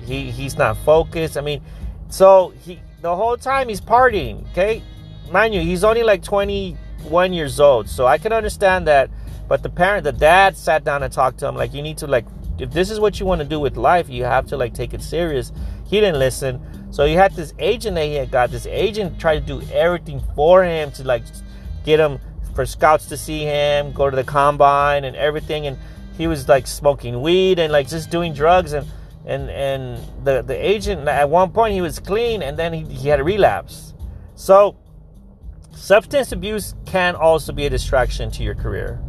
he 0.04 0.30
he's 0.30 0.56
not 0.56 0.76
focused. 0.78 1.36
I 1.36 1.42
mean, 1.42 1.62
so 2.08 2.54
he 2.62 2.80
the 3.02 3.14
whole 3.14 3.36
time 3.36 3.68
he's 3.68 3.80
partying. 3.80 4.50
Okay, 4.52 4.82
mind 5.30 5.54
you, 5.54 5.60
he's 5.60 5.84
only 5.84 6.02
like 6.02 6.22
21 6.22 7.32
years 7.32 7.60
old, 7.60 7.88
so 7.88 8.06
I 8.06 8.18
can 8.18 8.32
understand 8.32 8.86
that. 8.86 9.10
But 9.48 9.62
the 9.62 9.70
parent, 9.70 10.04
the 10.04 10.12
dad, 10.12 10.56
sat 10.56 10.84
down 10.84 11.02
and 11.02 11.12
talked 11.12 11.38
to 11.38 11.48
him 11.48 11.54
like, 11.54 11.72
you 11.72 11.80
need 11.80 11.96
to 11.98 12.06
like, 12.06 12.26
if 12.58 12.70
this 12.70 12.90
is 12.90 13.00
what 13.00 13.18
you 13.18 13.24
want 13.24 13.40
to 13.40 13.46
do 13.46 13.58
with 13.58 13.76
life, 13.76 14.08
you 14.10 14.24
have 14.24 14.46
to 14.48 14.56
like 14.56 14.74
take 14.74 14.92
it 14.92 15.02
serious. 15.02 15.52
He 15.86 16.00
didn't 16.00 16.18
listen. 16.18 16.60
So 16.90 17.06
he 17.06 17.14
had 17.14 17.34
this 17.34 17.54
agent 17.58 17.94
that 17.96 18.04
he 18.04 18.14
had 18.14 18.30
got. 18.30 18.50
This 18.50 18.66
agent 18.66 19.18
tried 19.18 19.46
to 19.46 19.60
do 19.60 19.66
everything 19.72 20.22
for 20.34 20.64
him 20.64 20.90
to 20.92 21.04
like 21.04 21.22
get 21.84 22.00
him 22.00 22.18
for 22.54 22.66
scouts 22.66 23.06
to 23.06 23.16
see 23.16 23.44
him, 23.44 23.92
go 23.92 24.10
to 24.10 24.16
the 24.16 24.24
combine 24.24 25.04
and 25.04 25.16
everything. 25.16 25.66
And 25.66 25.78
he 26.18 26.26
was 26.26 26.48
like 26.48 26.66
smoking 26.66 27.22
weed 27.22 27.58
and 27.58 27.72
like 27.72 27.88
just 27.88 28.10
doing 28.10 28.34
drugs 28.34 28.72
and 28.74 28.86
and 29.24 29.48
and 29.50 30.24
the 30.24 30.42
the 30.42 30.54
agent 30.54 31.08
at 31.08 31.30
one 31.30 31.50
point 31.50 31.72
he 31.72 31.80
was 31.80 31.98
clean 31.98 32.42
and 32.42 32.58
then 32.58 32.72
he, 32.72 32.84
he 32.84 33.08
had 33.08 33.20
a 33.20 33.24
relapse. 33.24 33.94
So 34.34 34.76
substance 35.72 36.32
abuse 36.32 36.74
can 36.84 37.14
also 37.14 37.52
be 37.52 37.64
a 37.64 37.70
distraction 37.70 38.30
to 38.32 38.42
your 38.42 38.54
career. 38.54 39.00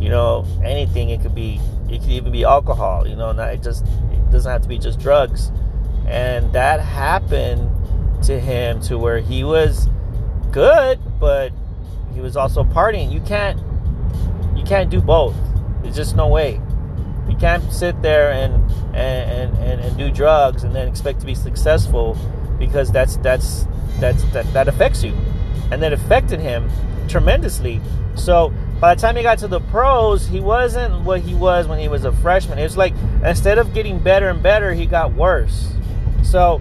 You 0.00 0.08
know, 0.08 0.44
anything 0.64 1.10
it 1.10 1.20
could 1.20 1.34
be. 1.34 1.60
It 1.88 2.00
could 2.00 2.10
even 2.10 2.32
be 2.32 2.44
alcohol. 2.44 3.06
You 3.06 3.14
know, 3.14 3.30
not 3.32 3.52
it 3.52 3.62
just 3.62 3.84
it 3.84 4.30
doesn't 4.32 4.50
have 4.50 4.62
to 4.62 4.68
be 4.68 4.78
just 4.78 4.98
drugs 4.98 5.52
and 6.06 6.52
that 6.52 6.80
happened 6.80 7.70
to 8.24 8.38
him 8.38 8.80
to 8.80 8.98
where 8.98 9.18
he 9.18 9.44
was 9.44 9.88
good 10.50 10.98
but 11.18 11.52
he 12.12 12.20
was 12.20 12.36
also 12.36 12.64
partying 12.64 13.10
you 13.10 13.20
can't 13.20 13.60
you 14.56 14.64
can't 14.64 14.90
do 14.90 15.00
both 15.00 15.34
there's 15.82 15.96
just 15.96 16.16
no 16.16 16.28
way 16.28 16.60
you 17.28 17.36
can't 17.36 17.72
sit 17.72 18.00
there 18.02 18.32
and 18.32 18.54
and, 18.94 19.56
and, 19.58 19.80
and 19.80 19.96
do 19.96 20.10
drugs 20.10 20.64
and 20.64 20.74
then 20.74 20.88
expect 20.88 21.20
to 21.20 21.26
be 21.26 21.34
successful 21.34 22.16
because 22.58 22.90
that's 22.92 23.16
that's 23.18 23.66
that's 23.98 24.24
that, 24.32 24.50
that 24.52 24.68
affects 24.68 25.02
you 25.02 25.14
and 25.70 25.82
that 25.82 25.92
affected 25.92 26.40
him 26.40 26.70
tremendously 27.08 27.80
so 28.14 28.52
by 28.82 28.96
the 28.96 29.00
time 29.00 29.14
he 29.14 29.22
got 29.22 29.38
to 29.38 29.48
the 29.48 29.60
pros, 29.60 30.26
he 30.26 30.40
wasn't 30.40 31.04
what 31.04 31.20
he 31.20 31.36
was 31.36 31.68
when 31.68 31.78
he 31.78 31.86
was 31.86 32.04
a 32.04 32.10
freshman. 32.10 32.58
It 32.58 32.64
was 32.64 32.76
like 32.76 32.92
instead 33.24 33.58
of 33.58 33.72
getting 33.72 34.00
better 34.00 34.28
and 34.28 34.42
better, 34.42 34.74
he 34.74 34.86
got 34.86 35.12
worse. 35.12 35.72
So 36.24 36.60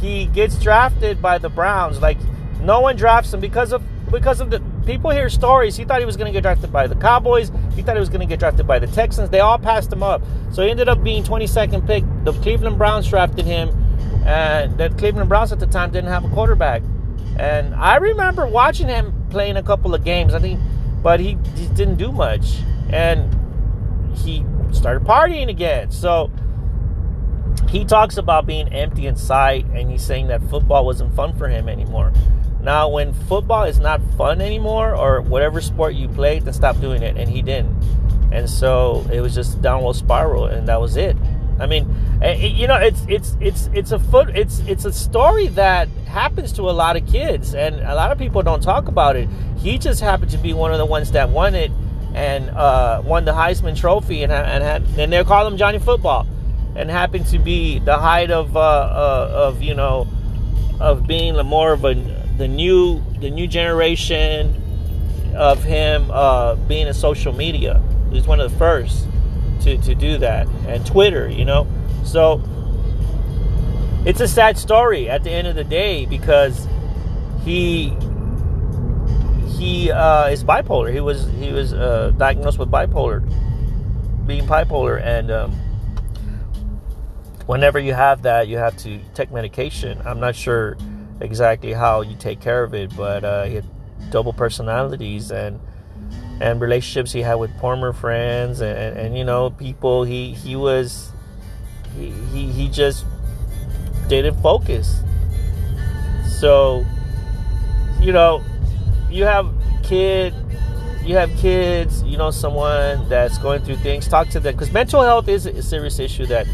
he 0.00 0.26
gets 0.26 0.58
drafted 0.58 1.22
by 1.22 1.38
the 1.38 1.48
Browns. 1.48 2.00
Like 2.00 2.18
no 2.60 2.80
one 2.80 2.96
drafts 2.96 3.32
him 3.32 3.38
because 3.38 3.72
of 3.72 3.82
because 4.10 4.40
of 4.40 4.50
the 4.50 4.58
people 4.86 5.10
hear 5.10 5.28
stories. 5.28 5.76
He 5.76 5.84
thought 5.84 6.00
he 6.00 6.06
was 6.06 6.16
going 6.16 6.26
to 6.26 6.32
get 6.32 6.42
drafted 6.42 6.72
by 6.72 6.86
the 6.86 6.94
Cowboys. 6.94 7.50
He 7.74 7.82
thought 7.82 7.96
he 7.96 8.00
was 8.00 8.08
going 8.08 8.20
to 8.20 8.26
get 8.26 8.38
drafted 8.38 8.66
by 8.66 8.78
the 8.78 8.86
Texans. 8.86 9.30
They 9.30 9.40
all 9.40 9.58
passed 9.58 9.92
him 9.92 10.02
up. 10.02 10.22
So 10.52 10.62
he 10.62 10.70
ended 10.70 10.88
up 10.88 11.02
being 11.02 11.24
22nd 11.24 11.86
pick. 11.86 12.04
The 12.24 12.32
Cleveland 12.40 12.78
Browns 12.78 13.08
drafted 13.08 13.44
him, 13.44 13.70
and 14.26 14.76
the 14.78 14.90
Cleveland 14.90 15.28
Browns 15.28 15.52
at 15.52 15.60
the 15.60 15.66
time 15.66 15.90
didn't 15.90 16.10
have 16.10 16.24
a 16.24 16.28
quarterback. 16.28 16.82
And 17.38 17.74
I 17.74 17.96
remember 17.96 18.46
watching 18.46 18.88
him 18.88 19.12
playing 19.30 19.56
a 19.56 19.62
couple 19.62 19.94
of 19.94 20.04
games. 20.04 20.34
I 20.34 20.38
think, 20.38 20.60
but 21.02 21.20
he, 21.20 21.38
he 21.56 21.66
didn't 21.68 21.96
do 21.96 22.12
much, 22.12 22.58
and 22.90 23.34
he 24.16 24.44
started 24.72 25.06
partying 25.06 25.48
again. 25.48 25.90
So 25.90 26.30
he 27.68 27.84
talks 27.84 28.16
about 28.16 28.46
being 28.46 28.72
empty 28.72 29.06
inside 29.06 29.64
and 29.74 29.90
he's 29.90 30.02
saying 30.02 30.28
that 30.28 30.42
football 30.48 30.84
wasn't 30.84 31.14
fun 31.14 31.36
for 31.36 31.48
him 31.48 31.68
anymore. 31.68 32.12
Now, 32.64 32.88
when 32.88 33.12
football 33.12 33.64
is 33.64 33.78
not 33.78 34.00
fun 34.16 34.40
anymore, 34.40 34.96
or 34.96 35.20
whatever 35.20 35.60
sport 35.60 35.94
you 35.94 36.08
play, 36.08 36.38
then 36.38 36.52
stop 36.54 36.80
doing 36.80 37.02
it. 37.02 37.16
And 37.16 37.28
he 37.28 37.42
didn't. 37.42 37.76
And 38.32 38.48
so 38.48 39.06
it 39.12 39.20
was 39.20 39.34
just 39.34 39.58
a 39.58 39.60
downward 39.60 39.96
spiral, 39.96 40.46
and 40.46 40.66
that 40.68 40.80
was 40.80 40.96
it. 40.96 41.16
I 41.60 41.66
mean, 41.66 41.94
it, 42.20 42.52
you 42.52 42.66
know, 42.66 42.76
it's 42.76 43.04
it's 43.08 43.36
it's 43.40 43.70
it's 43.72 43.92
a 43.92 43.98
foot 43.98 44.30
it's 44.30 44.58
it's 44.60 44.84
a 44.84 44.92
story 44.92 45.48
that 45.48 45.88
happens 46.08 46.52
to 46.54 46.62
a 46.62 46.72
lot 46.72 46.96
of 46.96 47.06
kids, 47.06 47.54
and 47.54 47.76
a 47.76 47.94
lot 47.94 48.10
of 48.10 48.18
people 48.18 48.42
don't 48.42 48.62
talk 48.62 48.88
about 48.88 49.14
it. 49.14 49.28
He 49.58 49.78
just 49.78 50.00
happened 50.00 50.32
to 50.32 50.38
be 50.38 50.52
one 50.52 50.72
of 50.72 50.78
the 50.78 50.86
ones 50.86 51.12
that 51.12 51.30
won 51.30 51.54
it 51.54 51.70
and 52.14 52.50
uh, 52.50 53.02
won 53.04 53.24
the 53.24 53.32
Heisman 53.32 53.76
Trophy, 53.76 54.24
and 54.24 54.32
and 54.32 54.64
had 54.64 54.82
and 54.98 55.12
they 55.12 55.22
call 55.22 55.46
him 55.46 55.56
Johnny 55.56 55.78
Football 55.78 56.26
and 56.74 56.90
happened 56.90 57.26
to 57.26 57.38
be 57.38 57.78
the 57.78 57.98
height 57.98 58.30
of 58.30 58.56
uh, 58.56 58.60
uh, 58.60 59.30
of 59.32 59.62
you 59.62 59.74
know 59.74 60.08
of 60.80 61.06
being 61.06 61.36
more 61.46 61.72
of 61.72 61.84
a 61.84 62.23
the 62.36 62.48
new 62.48 63.02
the 63.20 63.30
new 63.30 63.46
generation 63.46 64.60
of 65.36 65.62
him 65.62 66.10
uh, 66.10 66.54
being 66.56 66.86
in 66.86 66.94
social 66.94 67.32
media. 67.32 67.82
He's 68.10 68.26
one 68.26 68.40
of 68.40 68.50
the 68.50 68.58
first 68.58 69.06
to, 69.62 69.76
to 69.78 69.94
do 69.94 70.18
that, 70.18 70.46
and 70.66 70.84
Twitter, 70.86 71.28
you 71.28 71.44
know. 71.44 71.66
So 72.04 72.42
it's 74.04 74.20
a 74.20 74.28
sad 74.28 74.58
story 74.58 75.08
at 75.08 75.24
the 75.24 75.30
end 75.30 75.46
of 75.46 75.56
the 75.56 75.64
day 75.64 76.06
because 76.06 76.68
he 77.44 77.90
he 79.58 79.90
uh, 79.90 80.28
is 80.28 80.44
bipolar. 80.44 80.92
He 80.92 81.00
was 81.00 81.28
he 81.38 81.52
was 81.52 81.72
uh, 81.72 82.12
diagnosed 82.16 82.58
with 82.58 82.70
bipolar, 82.70 83.22
being 84.26 84.46
bipolar, 84.46 85.02
and 85.02 85.30
um, 85.30 85.52
whenever 87.46 87.78
you 87.78 87.94
have 87.94 88.22
that, 88.22 88.48
you 88.48 88.58
have 88.58 88.76
to 88.78 88.98
take 89.14 89.30
medication. 89.32 90.00
I'm 90.04 90.20
not 90.20 90.34
sure 90.36 90.76
exactly 91.20 91.72
how 91.72 92.02
you 92.02 92.16
take 92.16 92.40
care 92.40 92.62
of 92.62 92.74
it, 92.74 92.94
but 92.96 93.24
uh, 93.24 93.44
he 93.44 93.56
had 93.56 93.64
double 94.10 94.32
personalities 94.32 95.30
and 95.30 95.60
and 96.40 96.60
relationships 96.60 97.12
he 97.12 97.22
had 97.22 97.34
with 97.34 97.50
former 97.60 97.92
friends 97.92 98.60
and, 98.60 98.76
and, 98.76 98.98
and 98.98 99.18
you 99.18 99.24
know 99.24 99.50
people 99.50 100.02
he 100.04 100.32
he 100.32 100.56
was 100.56 101.12
he, 101.96 102.10
he 102.32 102.50
he 102.50 102.68
just 102.68 103.04
didn't 104.08 104.40
focus. 104.42 105.00
So 106.40 106.84
you 108.00 108.12
know 108.12 108.42
you 109.10 109.24
have 109.24 109.52
kid 109.82 110.34
you 111.04 111.16
have 111.16 111.30
kids 111.36 112.02
you 112.02 112.16
know 112.16 112.30
someone 112.30 113.08
that's 113.08 113.38
going 113.38 113.62
through 113.62 113.76
things 113.76 114.08
talk 114.08 114.28
to 114.28 114.40
them 114.40 114.54
because 114.54 114.72
mental 114.72 115.02
health 115.02 115.28
is 115.28 115.46
a 115.46 115.62
serious 115.62 115.98
issue 115.98 116.26
that 116.26 116.46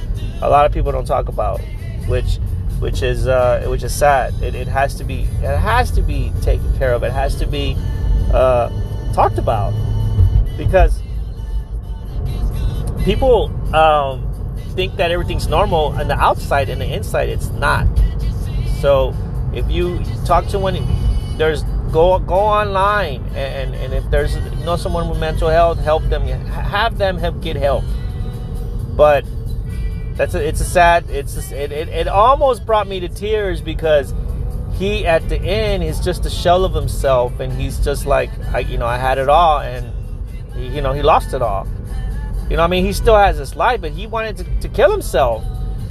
a 0.43 0.51
lot 0.51 0.67
of 0.67 0.73
people 0.73 0.91
don't 0.91 1.07
talk 1.07 1.29
about 1.29 1.61
which 2.09 2.39
which 2.81 3.03
is 3.03 3.29
uh, 3.29 3.65
which 3.69 3.83
is 3.83 3.95
sad. 3.95 4.35
It, 4.43 4.55
it 4.55 4.67
has 4.67 4.95
to 4.97 5.05
be 5.05 5.21
it 5.43 5.59
has 5.59 5.91
to 5.93 6.03
be 6.03 6.33
taken 6.43 6.77
care 6.79 6.93
of. 6.93 7.03
It 7.03 7.13
has 7.13 7.37
to 7.37 7.47
be 7.47 7.77
uh, 8.33 8.71
talked 9.13 9.39
about. 9.39 9.73
Because 10.57 11.01
people 13.05 13.51
um, 13.75 14.27
think 14.75 14.97
that 14.97 15.11
everything's 15.11 15.47
normal 15.47 15.87
on 15.99 16.09
the 16.09 16.19
outside 16.19 16.69
and 16.69 16.81
the 16.81 16.93
inside. 16.93 17.29
It's 17.29 17.49
not. 17.51 17.87
So 18.81 19.15
if 19.55 19.71
you 19.71 20.03
talk 20.25 20.47
to 20.49 20.59
one 20.59 20.77
there's 21.37 21.63
go 21.93 22.19
go 22.19 22.35
online 22.35 23.23
and, 23.35 23.75
and 23.75 23.93
if 23.93 24.09
there's 24.11 24.37
you 24.37 24.65
know 24.65 24.77
someone 24.77 25.09
with 25.09 25.19
mental 25.19 25.49
health 25.49 25.79
help 25.79 26.03
them. 26.05 26.27
Have 26.27 26.99
them 26.99 27.19
help 27.19 27.43
get 27.43 27.57
help. 27.57 27.85
But 28.97 29.25
that's 30.21 30.35
a, 30.35 30.47
it's 30.47 30.61
a 30.61 30.65
sad 30.65 31.09
it's 31.09 31.51
a, 31.51 31.65
it, 31.65 31.73
it, 31.73 31.89
it 31.89 32.07
almost 32.07 32.67
brought 32.67 32.87
me 32.87 33.01
to 33.01 33.09
tears 33.09 33.63
because 33.63 34.13
he 34.75 35.07
at 35.07 35.27
the 35.31 35.39
end 35.39 35.83
is 35.83 35.99
just 35.99 36.27
a 36.27 36.31
shell 36.31 36.63
of 36.67 36.75
himself 36.75 37.41
and 37.41 37.51
he's 37.51 37.83
just 37.83 38.05
like 38.05 38.29
I 38.53 38.59
you 38.59 38.77
know 38.77 38.85
I 38.85 38.99
had 38.99 39.17
it 39.17 39.31
all 39.31 39.61
and 39.61 39.91
he, 40.55 40.67
you 40.67 40.83
know 40.83 40.93
he 40.93 41.01
lost 41.01 41.33
it 41.33 41.41
all 41.41 41.67
you 42.51 42.59
know 42.59 42.63
I 42.63 42.67
mean 42.67 42.85
he 42.85 42.93
still 42.93 43.17
has 43.17 43.39
his 43.39 43.57
life 43.57 43.81
but 43.81 43.93
he 43.93 44.07
wanted 44.07 44.37
to, 44.37 44.61
to 44.61 44.69
kill 44.69 44.91
himself 44.91 45.43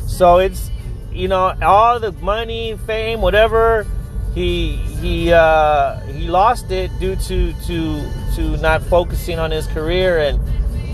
so 0.07 0.37
it's 0.37 0.69
you 1.11 1.27
know 1.27 1.57
all 1.63 1.99
the 1.99 2.11
money 2.11 2.77
fame 2.85 3.21
whatever 3.21 3.87
he 4.35 4.75
he 5.01 5.33
uh, 5.33 5.99
he 6.01 6.27
lost 6.27 6.69
it 6.69 6.91
due 6.99 7.15
to 7.15 7.51
to 7.65 8.11
to 8.35 8.57
not 8.57 8.83
focusing 8.83 9.39
on 9.39 9.49
his 9.49 9.65
career 9.65 10.19
and 10.19 10.39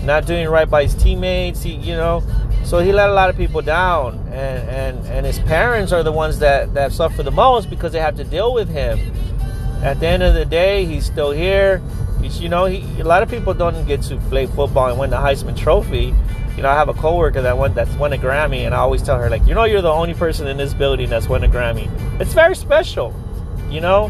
not 0.06 0.24
doing 0.24 0.48
right 0.48 0.70
by 0.70 0.84
his 0.84 0.94
teammates. 0.94 1.62
He 1.62 1.74
you 1.74 1.94
know, 1.94 2.22
so 2.66 2.80
he 2.80 2.92
let 2.92 3.08
a 3.08 3.12
lot 3.14 3.30
of 3.30 3.36
people 3.36 3.62
down, 3.62 4.18
and 4.32 4.68
and 4.68 5.06
and 5.06 5.26
his 5.26 5.38
parents 5.40 5.92
are 5.92 6.02
the 6.02 6.12
ones 6.12 6.38
that 6.40 6.74
that 6.74 6.92
suffer 6.92 7.22
the 7.22 7.30
most 7.30 7.70
because 7.70 7.92
they 7.92 8.00
have 8.00 8.16
to 8.16 8.24
deal 8.24 8.52
with 8.52 8.68
him. 8.68 8.98
At 9.82 10.00
the 10.00 10.06
end 10.06 10.22
of 10.22 10.34
the 10.34 10.44
day, 10.44 10.84
he's 10.84 11.06
still 11.06 11.30
here. 11.30 11.80
He's, 12.20 12.40
you 12.40 12.48
know, 12.48 12.64
he, 12.64 12.78
a 13.00 13.04
lot 13.04 13.22
of 13.22 13.28
people 13.28 13.54
don't 13.54 13.86
get 13.86 14.02
to 14.02 14.16
play 14.30 14.46
football 14.46 14.88
and 14.88 14.98
win 14.98 15.10
the 15.10 15.16
Heisman 15.16 15.56
Trophy. 15.56 16.14
You 16.56 16.62
know, 16.62 16.70
I 16.70 16.74
have 16.74 16.88
a 16.88 16.94
coworker 16.94 17.42
that 17.42 17.56
won 17.56 17.74
that's 17.74 17.94
won 17.94 18.12
a 18.12 18.18
Grammy, 18.18 18.66
and 18.66 18.74
I 18.74 18.78
always 18.78 19.02
tell 19.02 19.18
her 19.18 19.30
like, 19.30 19.46
you 19.46 19.54
know, 19.54 19.64
you're 19.64 19.82
the 19.82 19.92
only 19.92 20.14
person 20.14 20.46
in 20.48 20.56
this 20.56 20.74
building 20.74 21.08
that's 21.08 21.28
won 21.28 21.44
a 21.44 21.48
Grammy. 21.48 21.88
It's 22.20 22.32
very 22.34 22.56
special 22.56 23.14
you 23.70 23.80
know 23.80 24.06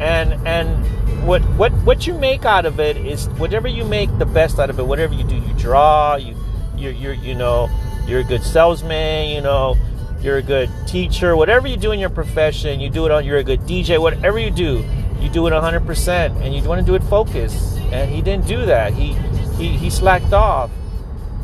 and 0.00 0.34
and 0.46 0.86
what 1.26 1.42
what 1.56 1.72
what 1.84 2.06
you 2.06 2.14
make 2.14 2.44
out 2.44 2.64
of 2.64 2.80
it 2.80 2.96
is 2.96 3.28
whatever 3.30 3.68
you 3.68 3.84
make 3.84 4.16
the 4.18 4.26
best 4.26 4.58
out 4.58 4.70
of 4.70 4.78
it 4.78 4.82
whatever 4.84 5.14
you 5.14 5.24
do 5.24 5.36
you 5.36 5.52
draw 5.54 6.16
you 6.16 6.34
you're, 6.76 6.92
you're 6.92 7.14
you 7.14 7.34
know 7.34 7.68
you're 8.10 8.20
a 8.20 8.24
good 8.24 8.42
salesman 8.42 9.30
you 9.30 9.40
know. 9.40 9.76
You're 10.20 10.36
a 10.36 10.42
good 10.42 10.68
teacher. 10.86 11.34
Whatever 11.34 11.66
you 11.66 11.78
do 11.78 11.92
in 11.92 11.98
your 11.98 12.10
profession 12.10 12.78
you 12.80 12.90
do 12.90 13.06
it 13.06 13.10
on 13.10 13.24
you're 13.24 13.38
a 13.38 13.44
good 13.44 13.60
dj 13.60 13.98
whatever 13.98 14.38
you 14.38 14.50
do 14.50 14.84
you 15.18 15.30
do 15.30 15.46
it 15.46 15.50
100% 15.50 16.42
and 16.42 16.54
you 16.54 16.62
want 16.64 16.80
to 16.80 16.86
do 16.86 16.94
it 16.94 17.02
focused. 17.04 17.78
And 17.92 18.10
he 18.10 18.20
didn't 18.20 18.46
do 18.46 18.66
that. 18.66 18.92
He 18.92 19.14
he, 19.56 19.68
he 19.76 19.88
slacked 19.88 20.32
off. 20.32 20.70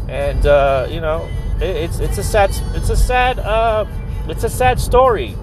And 0.09 0.45
uh, 0.47 0.89
you 0.91 1.01
know 1.01 1.27
it, 1.61 1.77
it's 1.77 2.01
it's 2.01 2.19
a 2.19 2.23
sad 2.23 2.51
it's 2.75 2.91
a 2.91 2.97
sad 2.97 3.39
uh, 3.39 3.87
it's 4.29 4.45
a 4.45 4.51
sad 4.51 4.81
story. 4.81 5.37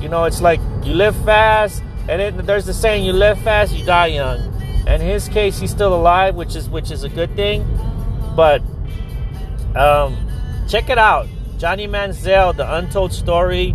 You 0.00 0.08
know, 0.08 0.24
it's 0.24 0.40
like 0.40 0.60
you 0.82 0.94
live 0.94 1.16
fast, 1.24 1.82
and 2.08 2.22
it, 2.22 2.46
there's 2.46 2.64
the 2.64 2.72
saying, 2.72 3.04
you 3.04 3.12
live 3.12 3.38
fast, 3.42 3.74
you 3.74 3.84
die 3.84 4.06
young. 4.06 4.40
And 4.86 5.02
in 5.02 5.08
his 5.08 5.28
case, 5.28 5.58
he's 5.58 5.70
still 5.70 5.94
alive, 5.94 6.34
which 6.34 6.56
is 6.56 6.68
which 6.68 6.90
is 6.90 7.04
a 7.04 7.08
good 7.08 7.34
thing. 7.36 7.66
But 8.34 8.62
um, 9.76 10.16
check 10.70 10.88
it 10.88 10.98
out, 10.98 11.26
Johnny 11.58 11.88
Manziel, 11.88 12.56
the 12.56 12.74
Untold 12.74 13.12
Story. 13.12 13.74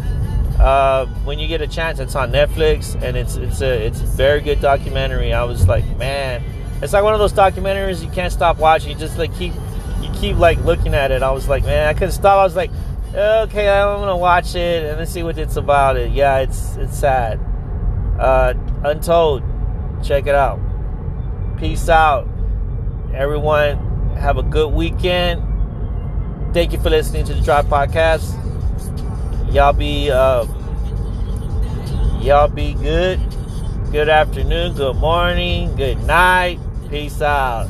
Uh, 0.58 1.05
when 1.25 1.38
you 1.38 1.47
get 1.47 1.62
a 1.62 1.67
chance, 1.67 1.99
it's 1.99 2.15
on 2.15 2.31
Netflix, 2.31 2.99
and 3.01 3.17
it's 3.17 3.36
it's 3.36 3.62
a 3.62 3.86
it's 3.86 3.99
a 3.99 4.05
very 4.05 4.39
good 4.39 4.62
documentary. 4.62 5.34
I 5.34 5.43
was 5.43 5.67
like, 5.67 5.86
man, 5.97 6.41
it's 6.81 6.93
like 6.93 7.03
one 7.03 7.13
of 7.13 7.19
those 7.19 7.34
documentaries 7.34 8.01
you 8.01 8.10
can't 8.12 8.31
stop 8.31 8.58
watching. 8.58 8.91
You 8.91 8.95
just 8.95 9.17
like 9.17 9.36
keep 9.36 9.53
you 10.01 10.10
keep 10.13 10.38
like 10.38 10.58
looking 10.60 10.93
at 10.93 11.12
it. 11.12 11.21
I 11.21 11.31
was 11.31 11.49
like, 11.49 11.63
man, 11.63 11.89
I 11.89 11.93
couldn't 11.93 12.13
stop. 12.13 12.39
I 12.39 12.43
was 12.43 12.55
like, 12.55 12.71
okay, 13.13 13.67
I'm 13.67 13.99
gonna 13.99 14.15
watch 14.15 14.55
it 14.55 14.86
and 14.86 14.97
let's 14.97 15.12
see 15.12 15.23
what 15.23 15.38
it's 15.38 15.58
about. 15.58 15.97
It, 15.97 16.13
yeah, 16.13 16.39
it's 16.39 16.77
it's 16.77 16.97
sad. 16.97 17.38
Uh, 18.17 18.53
Untold, 18.86 19.43
check 20.01 20.27
it 20.27 20.36
out. 20.36 20.62
Peace 21.58 21.89
out, 21.89 22.29
everyone. 23.13 24.15
Have 24.15 24.38
a 24.38 24.43
good 24.43 24.71
weekend. 24.73 25.54
Thank 26.55 26.71
you 26.71 26.79
for 26.79 26.89
listening 26.89 27.25
to 27.25 27.33
the 27.33 27.41
Drive 27.41 27.65
Podcast. 27.65 28.31
Y'all 29.53 29.73
be 29.73 30.09
uh, 30.09 30.45
y'all 32.21 32.47
be 32.47 32.75
good. 32.75 33.19
Good 33.91 34.07
afternoon. 34.07 34.73
Good 34.73 34.95
morning. 34.95 35.75
Good 35.75 36.01
night. 36.05 36.59
Peace 36.89 37.21
out. 37.21 37.67